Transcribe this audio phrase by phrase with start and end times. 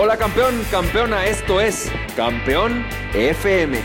[0.00, 3.80] Hola campeón, campeona, esto es Campeón FM,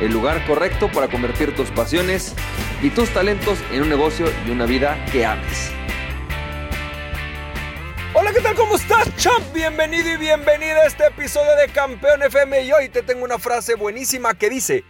[0.00, 2.36] el lugar correcto para convertir tus pasiones
[2.80, 5.72] y tus talentos en un negocio y una vida que ames.
[8.14, 8.54] Hola, ¿qué tal?
[8.54, 9.52] ¿Cómo estás, champ?
[9.52, 13.74] Bienvenido y bienvenida a este episodio de Campeón FM y hoy te tengo una frase
[13.74, 14.84] buenísima que dice,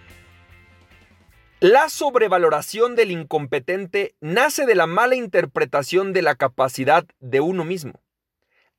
[1.61, 7.95] la sobrevaloración del incompetente nace de la mala interpretación de la capacidad de uno mismo.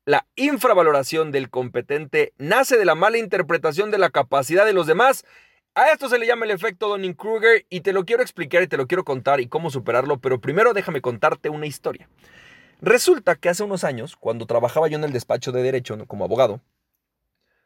[0.05, 5.25] La infravaloración del competente nace de la mala interpretación de la capacidad de los demás.
[5.75, 8.77] A esto se le llama el efecto Donning-Kruger y te lo quiero explicar y te
[8.77, 12.09] lo quiero contar y cómo superarlo, pero primero déjame contarte una historia.
[12.81, 16.61] Resulta que hace unos años, cuando trabajaba yo en el despacho de derecho como abogado,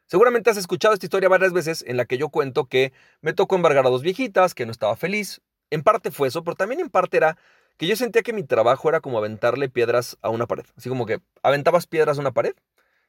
[0.04, 2.92] seguramente has escuchado esta historia varias veces en la que yo cuento que
[3.22, 5.40] me tocó embargar a dos viejitas, que no estaba feliz.
[5.70, 7.38] En parte fue eso, pero también en parte era
[7.76, 10.64] que yo sentía que mi trabajo era como aventarle piedras a una pared.
[10.76, 12.54] Así como que aventabas piedras a una pared,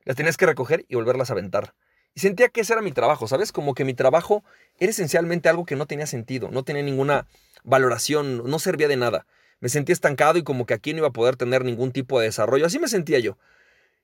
[0.04, 1.74] las tenías que recoger y volverlas a aventar.
[2.14, 3.52] Y sentía que ese era mi trabajo, ¿sabes?
[3.52, 4.44] Como que mi trabajo
[4.80, 7.28] era esencialmente algo que no tenía sentido, no tenía ninguna
[7.64, 9.28] valoración, no servía de nada.
[9.60, 12.26] Me sentía estancado y como que aquí no iba a poder tener ningún tipo de
[12.26, 12.66] desarrollo.
[12.66, 13.38] Así me sentía yo.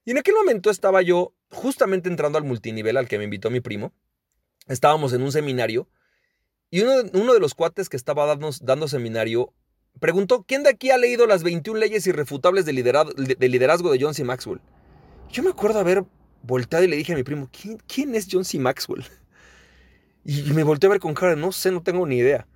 [0.05, 3.61] Y en aquel momento estaba yo justamente entrando al multinivel al que me invitó mi
[3.61, 3.93] primo.
[4.67, 5.87] Estábamos en un seminario
[6.69, 9.53] y uno, de los cuates que estaba dando seminario
[9.99, 14.23] preguntó, ¿quién de aquí ha leído las 21 leyes irrefutables de liderazgo de, John C.
[14.23, 14.61] Maxwell?
[15.31, 16.03] Yo me acuerdo haber
[16.41, 17.49] volteado y le dije a mi primo,
[17.87, 18.59] ¿quién, es John C.
[18.59, 19.03] Maxwell?
[20.25, 22.47] Y me volteé a ver con cara, no sé, no tengo ni idea.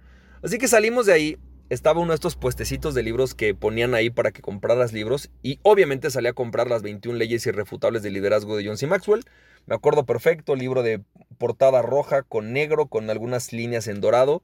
[0.41, 1.37] Así que salimos de ahí,
[1.69, 5.59] estaba uno de estos puestecitos de libros que ponían ahí para que compraras libros y
[5.63, 8.87] obviamente salí a comprar las 21 leyes irrefutables de liderazgo de John C.
[8.87, 9.25] Maxwell.
[9.65, 11.01] Me acuerdo perfecto, libro de
[11.37, 14.43] portada roja con negro, con algunas líneas en dorado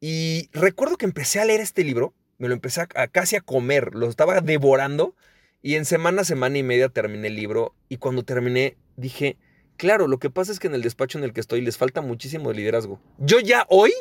[0.00, 3.94] y recuerdo que empecé a leer este libro, me lo empecé a, casi a comer,
[3.94, 5.14] lo estaba devorando
[5.62, 9.36] y en semana, semana y media terminé el libro y cuando terminé dije,
[9.76, 12.02] claro, lo que pasa es que en el despacho en el que estoy les falta
[12.02, 13.00] muchísimo de liderazgo.
[13.18, 13.92] Yo ya hoy,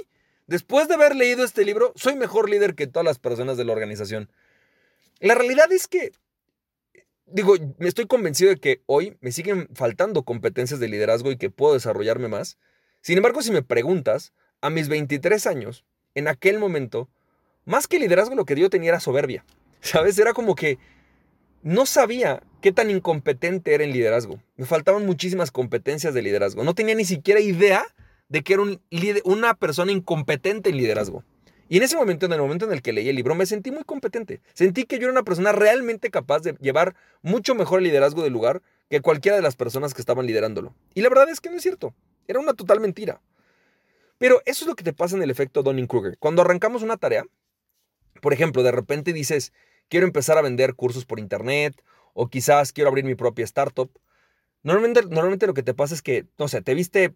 [0.48, 3.74] después de haber leído este libro, soy mejor líder que todas las personas de la
[3.74, 4.30] organización.
[5.22, 6.12] La realidad es que,
[7.26, 11.50] digo, me estoy convencido de que hoy me siguen faltando competencias de liderazgo y que
[11.50, 12.58] puedo desarrollarme más.
[13.02, 14.34] Sin embargo, si me preguntas,
[14.66, 17.08] a mis 23 años, en aquel momento,
[17.66, 19.46] más que liderazgo, lo que yo tenía era soberbia.
[19.82, 20.18] ¿Sabes?
[20.18, 20.80] Era como que
[21.62, 24.40] no sabía qué tan incompetente era en liderazgo.
[24.56, 26.64] Me faltaban muchísimas competencias de liderazgo.
[26.64, 27.86] No tenía ni siquiera idea
[28.28, 28.82] de que era un,
[29.24, 31.24] una persona incompetente en liderazgo.
[31.68, 33.72] Y en ese momento, en el momento en el que leí el libro, me sentí
[33.72, 34.42] muy competente.
[34.54, 38.34] Sentí que yo era una persona realmente capaz de llevar mucho mejor el liderazgo del
[38.34, 40.76] lugar que cualquiera de las personas que estaban liderándolo.
[40.94, 41.96] Y la verdad es que no es cierto.
[42.28, 43.22] Era una total mentira.
[44.18, 46.18] Pero eso es lo que te pasa en el efecto Donning-Kruger.
[46.20, 47.26] Cuando arrancamos una tarea,
[48.22, 49.54] por ejemplo, de repente dices,
[49.90, 51.82] quiero empezar a vender cursos por internet
[52.14, 53.92] o quizás quiero abrir mi propia startup.
[54.64, 57.14] Normalmente, normalmente lo que te pasa es que, no sé, te viste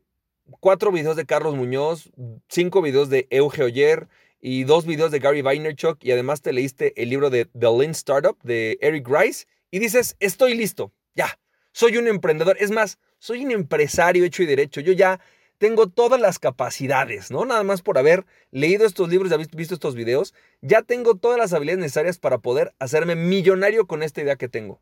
[0.60, 2.10] cuatro videos de Carlos Muñoz,
[2.48, 4.08] cinco videos de Euge Oyer
[4.42, 7.92] y dos videos de Gary Vaynerchuk y además te leíste el libro de The Lean
[7.92, 11.40] Startup de Eric Rice y dices, estoy listo, ya,
[11.72, 12.58] soy un emprendedor.
[12.60, 14.82] Es más, soy un empresario hecho y derecho.
[14.82, 15.20] Yo ya
[15.60, 17.46] tengo todas las capacidades, ¿no?
[17.46, 21.38] Nada más por haber leído estos libros y haber visto estos videos, ya tengo todas
[21.38, 24.80] las habilidades necesarias para poder hacerme millonario con esta idea que tengo.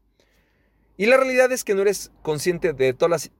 [0.96, 3.32] Y la realidad es que no eres consciente de todas las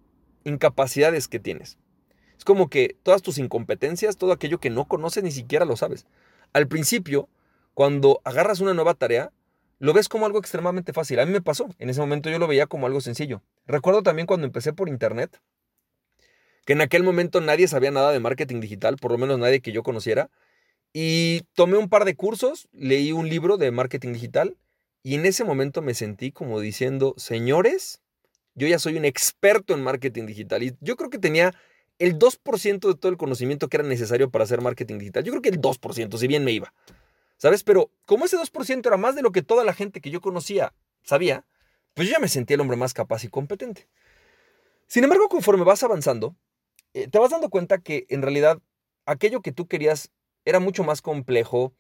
[0.44, 1.78] incapacidades que tienes.
[2.38, 6.08] Es como que todas tus incompetencias, todo aquello que no conoces, ni siquiera lo sabes.
[6.54, 7.30] Al principio,
[7.76, 9.32] cuando agarras una nueva tarea,
[9.80, 11.20] lo ves como algo extremadamente fácil.
[11.20, 11.70] A mí me pasó.
[11.78, 13.44] En ese momento yo lo veía como algo sencillo.
[13.68, 15.40] Recuerdo también cuando empecé por internet,
[16.68, 19.72] que en aquel momento nadie sabía nada de marketing digital, por lo menos nadie que
[19.72, 20.30] yo conociera.
[20.92, 24.58] Y tomé un par de cursos, leí un libro de marketing digital
[25.02, 28.02] y en ese momento me sentí como diciendo, señores,
[28.54, 31.56] yo ya soy un experto en marketing digital y yo creo que tenía
[32.00, 35.24] el 2% de todo el conocimiento que era necesario para hacer marketing digital.
[35.24, 36.74] Yo creo que el 2%, si bien me iba.
[37.38, 37.64] ¿Sabes?
[37.64, 40.74] Pero como ese 2% era más de lo que toda la gente que yo conocía
[41.02, 41.46] sabía,
[41.94, 43.88] pues yo ya me sentía el hombre más capaz y competente.
[44.86, 46.36] Sin embargo, conforme vas avanzando,
[46.98, 48.60] eh, te vas dando cuenta que en realidad
[49.06, 50.12] aquello que tú querías
[50.46, 51.74] era mucho más complejo,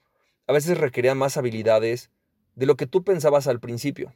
[0.46, 2.12] a veces requería más habilidades
[2.56, 4.14] de lo que tú pensabas al principio.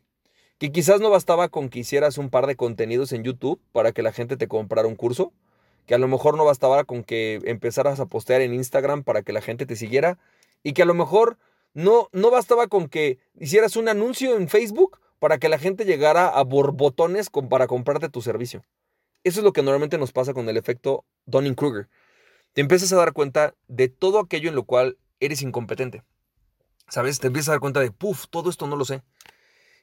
[0.57, 4.03] Que quizás no bastaba con que hicieras un par de contenidos en YouTube para que
[4.03, 5.33] la gente te comprara un curso,
[5.87, 9.33] que a lo mejor no bastaba con que empezaras a postear en Instagram para que
[9.33, 10.19] la gente te siguiera,
[10.63, 11.37] y que a lo mejor
[11.73, 16.27] no, no bastaba con que hicieras un anuncio en Facebook para que la gente llegara
[16.27, 18.63] a borbotones para comprarte tu servicio.
[19.23, 21.89] Eso es lo que normalmente nos pasa con el efecto Donning-Kruger.
[22.53, 26.03] Te empiezas a dar cuenta de todo aquello en lo cual eres incompetente.
[26.89, 27.19] ¿Sabes?
[27.19, 29.03] Te empiezas a dar cuenta de, puff, todo esto no lo sé.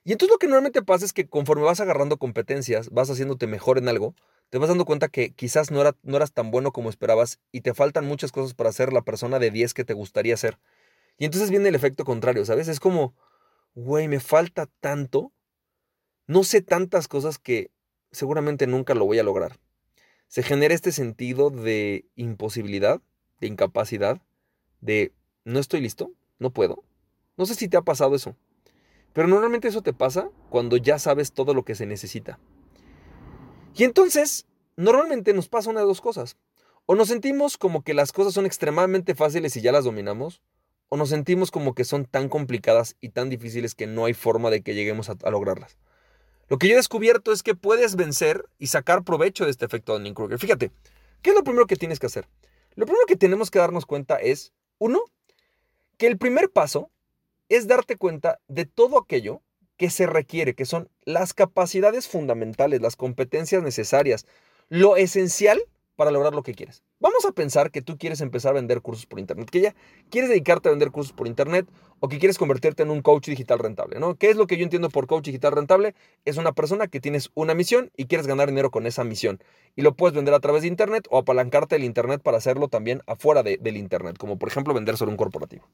[0.05, 3.79] Y entonces lo que normalmente pasa es que conforme vas agarrando competencias, vas haciéndote mejor
[3.79, 4.14] en algo,
[4.50, 7.61] te vas dando cuenta que quizás no, era, no eras tan bueno como esperabas y
[7.61, 10.58] te faltan muchas cosas para ser la persona de 10 que te gustaría ser.
[11.19, 12.69] Y entonces viene el efecto contrario, ¿sabes?
[12.69, 13.14] Es como,
[13.75, 15.32] güey, me falta tanto,
[16.26, 17.70] no sé tantas cosas que
[18.10, 19.58] seguramente nunca lo voy a lograr.
[20.26, 23.00] Se genera este sentido de imposibilidad,
[23.40, 24.20] de incapacidad,
[24.81, 25.12] de
[25.44, 26.84] no estoy listo, no puedo.
[27.37, 28.37] No sé si te ha pasado eso.
[29.12, 32.38] Pero normalmente eso te pasa cuando ya sabes todo lo que se necesita.
[33.75, 34.46] Y entonces,
[34.76, 36.37] normalmente nos pasa una de dos cosas.
[36.87, 40.43] O nos sentimos como que las cosas son extremadamente fáciles y ya las dominamos,
[40.88, 44.50] o nos sentimos como que son tan complicadas y tan difíciles que no hay forma
[44.50, 45.76] de que lleguemos a, lograrlas.
[46.48, 49.92] Lo que yo he descubierto es que puedes vencer y sacar provecho de este efecto
[49.92, 50.38] de Dunning-Kruger.
[50.38, 50.70] Fíjate,
[51.22, 52.26] ¿qué es lo primero que tienes que hacer?
[52.74, 55.00] Lo primero que tenemos que darnos cuenta es, uno,
[55.98, 56.90] que el primer paso
[57.48, 59.42] es darte cuenta de todo aquello
[59.76, 64.26] que se requiere, que son las capacidades fundamentales, las competencias necesarias,
[64.68, 65.62] lo esencial
[65.98, 66.84] para lograr lo que quieres.
[67.00, 69.74] Vamos a pensar que tú quieres empezar a vender cursos por internet, que ya
[70.10, 71.66] quieres dedicarte a vender cursos por internet
[71.98, 74.14] o que quieres convertirte en un coach digital rentable, ¿no?
[74.14, 75.96] ¿Qué es lo que yo entiendo por coach digital rentable?
[76.24, 79.42] Es una persona que tienes una misión y quieres ganar dinero con esa misión
[79.74, 83.02] y lo puedes vender a través de internet o apalancarte el internet para hacerlo también
[83.08, 85.66] afuera del internet, como por ejemplo vender sobre un corporativo.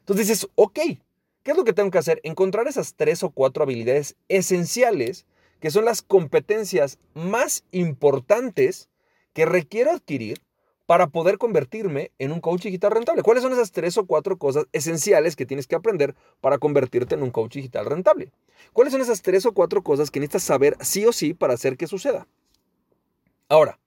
[0.00, 0.80] Entonces dices, ok,
[1.44, 2.20] ¿qué es lo que tengo que hacer?
[2.24, 5.26] Encontrar esas tres o cuatro habilidades esenciales
[5.60, 8.88] que son las competencias más importantes
[9.34, 10.42] que requiero adquirir
[10.86, 13.22] para poder convertirme en un coach digital rentable.
[13.22, 17.22] ¿Cuáles son esas tres o cuatro cosas esenciales que tienes que aprender para convertirte en
[17.22, 18.32] un coach digital rentable?
[18.72, 21.76] ¿Cuáles son esas tres o cuatro cosas que necesitas saber sí o sí para hacer
[21.76, 22.26] que suceda?
[23.48, 23.78] Ahora,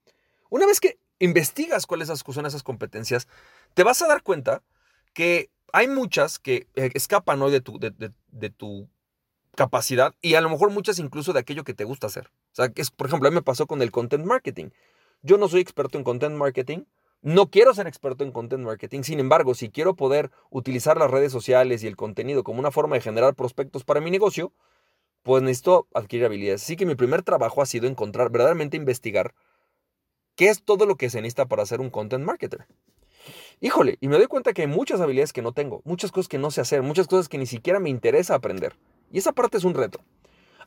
[0.50, 3.28] una vez que investigas cuáles son esas competencias,
[3.74, 4.62] te vas a dar cuenta
[5.12, 8.88] que hay muchas que eh, escapan hoy de tu, de, tu
[9.54, 12.30] capacidad y a lo mejor muchas incluso de aquello que te gusta hacer.
[12.52, 14.70] O sea, por ejemplo, a mí me pasó con el content marketing.
[15.22, 16.84] Yo no soy experto en content marketing,
[17.22, 21.32] no quiero ser experto en content marketing, sin embargo, si quiero poder utilizar las redes
[21.32, 24.52] sociales y el contenido como una forma de generar prospectos para mi negocio,
[25.24, 26.62] pues necesito adquirir habilidades.
[26.62, 29.34] Así que mi primer trabajo ha sido encontrar, verdaderamente investigar
[30.36, 32.66] qué es todo lo que se necesita para ser un content marketer.
[33.60, 36.38] Híjole, y me doy cuenta que hay muchas habilidades que no tengo, muchas cosas que
[36.38, 38.76] no sé hacer, muchas cosas que ni siquiera me interesa aprender.
[39.10, 40.00] Y esa parte es un reto.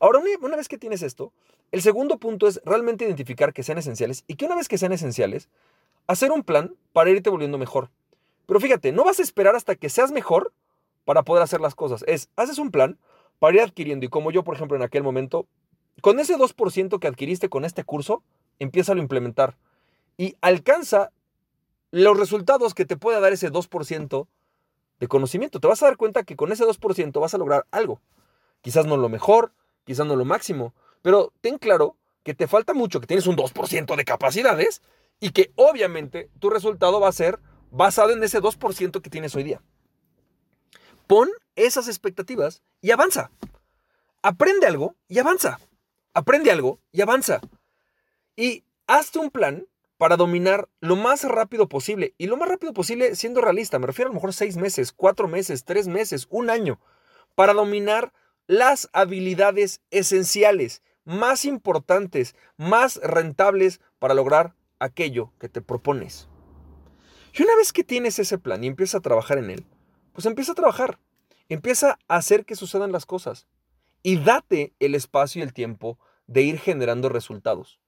[0.01, 1.31] Ahora, una vez que tienes esto,
[1.71, 4.91] el segundo punto es realmente identificar que sean esenciales y que una vez que sean
[4.91, 5.47] esenciales,
[6.07, 7.91] hacer un plan para irte volviendo mejor.
[8.47, 10.53] Pero fíjate, no vas a esperar hasta que seas mejor
[11.05, 12.03] para poder hacer las cosas.
[12.07, 12.97] Es, haces un plan
[13.37, 15.45] para ir adquiriendo y como yo, por ejemplo, en aquel momento,
[16.01, 18.23] con ese 2% que adquiriste con este curso,
[18.57, 19.55] empieza a implementar
[20.17, 21.11] y alcanza
[21.91, 24.27] los resultados que te puede dar ese 2%
[24.99, 25.59] de conocimiento.
[25.59, 28.01] Te vas a dar cuenta que con ese 2% vas a lograr algo.
[28.61, 29.51] Quizás no lo mejor,
[29.83, 33.95] quizás no lo máximo, pero ten claro que te falta mucho, que tienes un 2%
[33.95, 34.81] de capacidades
[35.19, 37.39] y que obviamente tu resultado va a ser
[37.71, 39.61] basado en ese 2% que tienes hoy día.
[41.07, 43.31] Pon esas expectativas y avanza.
[44.21, 45.59] Aprende algo y avanza.
[46.13, 47.41] Aprende algo y avanza.
[48.35, 49.65] Y hazte un plan
[49.97, 52.13] para dominar lo más rápido posible.
[52.17, 53.79] Y lo más rápido posible siendo realista.
[53.79, 56.79] Me refiero a lo mejor seis meses, cuatro meses, tres meses, un año.
[57.35, 58.13] Para dominar
[58.47, 66.27] las habilidades esenciales, más importantes, más rentables para lograr aquello que te propones.
[67.33, 69.65] Y una vez que tienes ese plan y empiezas a trabajar en él,
[70.13, 70.99] pues empieza a trabajar.
[71.47, 73.47] Empieza a hacer que sucedan las cosas.
[74.03, 77.79] Y date el espacio y el tiempo de ir generando resultados.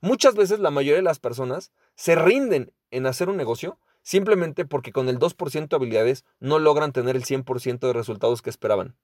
[0.00, 4.92] Muchas veces la mayoría de las personas se rinden en hacer un negocio simplemente porque
[4.92, 8.96] con el 2% de habilidades no logran tener el 100% de resultados que esperaban.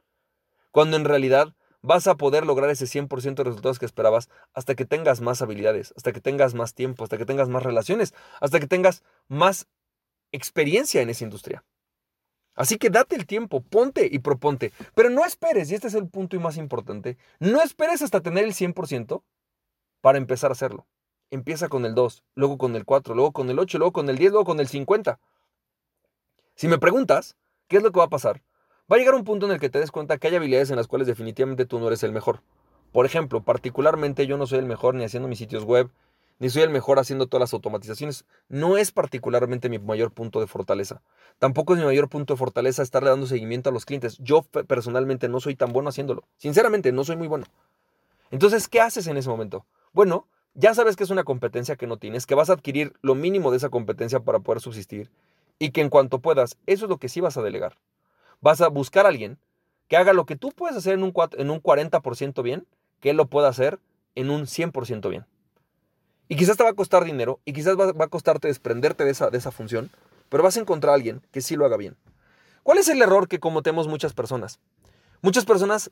[0.76, 4.84] Cuando en realidad vas a poder lograr ese 100% de resultados que esperabas hasta que
[4.84, 8.66] tengas más habilidades, hasta que tengas más tiempo, hasta que tengas más relaciones, hasta que
[8.66, 9.68] tengas más
[10.32, 11.64] experiencia en esa industria.
[12.54, 16.10] Así que date el tiempo, ponte y proponte, pero no esperes, y este es el
[16.10, 19.22] punto y más importante, no esperes hasta tener el 100%
[20.02, 20.86] para empezar a hacerlo.
[21.30, 24.18] Empieza con el 2, luego con el 4, luego con el 8, luego con el
[24.18, 25.20] 10, luego con el 50.
[26.54, 28.42] Si me preguntas, ¿qué es lo que va a pasar?
[28.90, 30.76] Va a llegar un punto en el que te des cuenta que hay habilidades en
[30.76, 32.42] las cuales definitivamente tú no eres el mejor.
[32.92, 35.90] Por ejemplo, particularmente yo no soy el mejor ni haciendo mis sitios web,
[36.38, 38.26] ni soy el mejor haciendo todas las automatizaciones.
[38.48, 41.02] No es particularmente mi mayor punto de fortaleza.
[41.40, 44.18] Tampoco es mi mayor punto de fortaleza estarle dando seguimiento a los clientes.
[44.18, 46.22] Yo personalmente no soy tan bueno haciéndolo.
[46.36, 47.46] Sinceramente, no soy muy bueno.
[48.30, 49.66] Entonces, ¿qué haces en ese momento?
[49.94, 53.16] Bueno, ya sabes que es una competencia que no tienes, que vas a adquirir lo
[53.16, 55.10] mínimo de esa competencia para poder subsistir
[55.58, 57.78] y que en cuanto puedas, eso es lo que sí vas a delegar.
[58.40, 59.38] Vas a buscar a alguien
[59.88, 62.66] que haga lo que tú puedes hacer en un, en un 40% bien,
[63.00, 63.78] que él lo pueda hacer
[64.14, 65.26] en un 100% bien.
[66.28, 69.30] Y quizás te va a costar dinero y quizás va, a costarte desprenderte de esa,
[69.30, 69.90] de esa función,
[70.28, 71.96] pero vas a encontrar a alguien que sí lo haga bien.
[72.62, 74.58] ¿Cuál es el error que cometemos muchas personas?
[75.22, 75.90] Muchas personas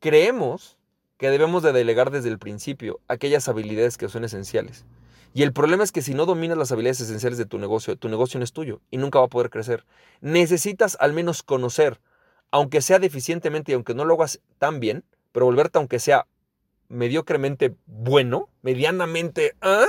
[0.00, 0.76] creemos
[1.18, 4.84] que debemos de delegar desde el principio aquellas habilidades que son esenciales.
[5.32, 8.08] Y el problema es que si no dominas las habilidades esenciales de tu negocio, tu
[8.08, 9.84] negocio no es tuyo y nunca va a poder crecer.
[10.20, 12.00] Necesitas al menos conocer,
[12.50, 16.26] aunque sea deficientemente y aunque no lo hagas tan bien, pero volverte aunque sea
[16.88, 19.86] mediocremente bueno, medianamente ¿ah?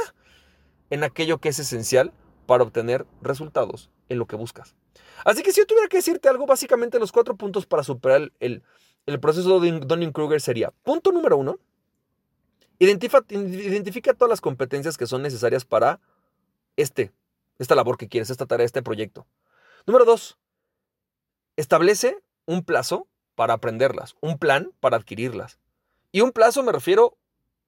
[0.91, 2.13] en aquello que es esencial
[2.45, 4.75] para obtener resultados en lo que buscas.
[5.25, 8.61] Así que si yo tuviera que decirte algo, básicamente los cuatro puntos para superar el,
[9.07, 11.59] el proceso de Dunning-Kruger sería, punto número uno,
[12.81, 15.99] identifica, todas las competencias que son necesarias para
[16.75, 17.11] este,
[17.59, 19.27] esta labor que quieres, esta tarea, este proyecto.
[19.85, 20.39] Número dos,
[21.57, 25.59] establece un plazo para aprenderlas, un plan para adquirirlas.
[26.11, 27.17] Y un plazo me refiero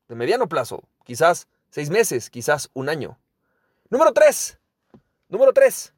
[0.07, 3.19] de mediano plazo, quizás seis meses, quizás un año.
[3.89, 4.59] Número tres,
[5.29, 5.93] número tres,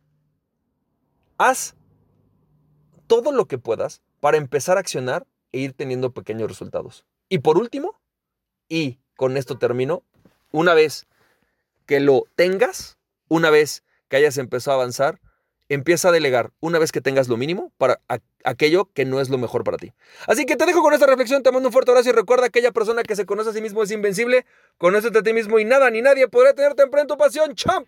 [1.37, 1.75] haz
[3.07, 7.05] todo lo que puedas para empezar a accionar e ir teniendo pequeños resultados.
[7.29, 7.97] Y por último,
[8.67, 10.03] y con esto termino,
[10.51, 11.07] una vez
[11.85, 15.19] que lo tengas, una vez que hayas empezado a avanzar,
[15.69, 17.99] empieza a delegar una vez que tengas lo mínimo para
[18.43, 19.93] aquello que no es lo mejor para ti.
[20.27, 22.71] Así que te dejo con esta reflexión, te mando un fuerte abrazo y recuerda aquella
[22.71, 24.45] persona que se conoce a sí mismo es invencible,
[24.77, 27.87] conócete a ti mismo y nada ni nadie podrá tenerte en tu pasión, champ.